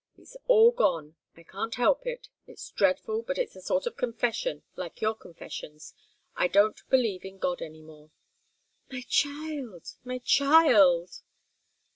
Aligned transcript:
It's 0.17 0.35
all 0.47 0.71
gone. 0.71 1.15
I 1.37 1.43
can't 1.43 1.75
help 1.75 2.07
it. 2.07 2.27
It's 2.47 2.71
dreadful 2.71 3.21
but 3.21 3.37
it's 3.37 3.55
a 3.55 3.61
sort 3.61 3.85
of 3.85 3.97
confession, 3.97 4.63
like 4.75 4.99
your 4.99 5.13
confessions. 5.13 5.93
I 6.35 6.47
don't 6.47 6.81
believe 6.89 7.23
in 7.23 7.37
God 7.37 7.61
any 7.61 7.83
more." 7.83 8.09
"My 8.89 9.01
child, 9.07 9.93
my 10.03 10.17
child!" 10.17 11.21